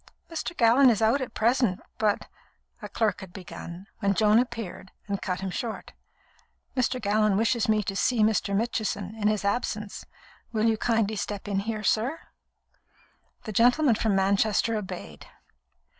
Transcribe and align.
"Mr. 0.31 0.57
Gallon 0.57 0.89
is 0.89 0.99
out 0.99 1.21
at 1.21 1.35
present, 1.35 1.79
but" 1.99 2.27
a 2.81 2.89
clerk 2.89 3.21
had 3.21 3.31
begun, 3.31 3.85
when 3.99 4.15
Joan 4.15 4.39
appeared 4.39 4.91
and 5.07 5.21
cut 5.21 5.41
him 5.41 5.51
short. 5.51 5.93
"Mr. 6.75 6.99
Gallon 6.99 7.37
wishes 7.37 7.69
me 7.69 7.83
to 7.83 7.95
see 7.95 8.23
Mr. 8.23 8.55
Mitchison, 8.55 9.13
in 9.13 9.27
his 9.27 9.45
absence. 9.45 10.03
Will 10.51 10.65
you 10.65 10.75
kindly 10.75 11.15
step 11.17 11.47
in 11.47 11.59
here, 11.59 11.83
sir?" 11.83 12.19
The 13.43 13.51
gentleman 13.53 13.93
from 13.93 14.15
Manchester 14.15 14.75
obeyed. 14.75 15.27